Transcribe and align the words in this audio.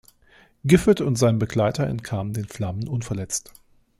Giffard 0.63 0.99
und 0.99 1.15
sein 1.15 1.37
Begleiter 1.37 1.85
entkamen 1.85 2.33
den 2.33 2.47
Flammen 2.47 2.87
unverletzt. 2.87 3.53